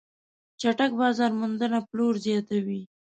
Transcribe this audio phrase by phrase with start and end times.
[0.59, 2.81] چټک بازار موندنه پلور زیاتوي.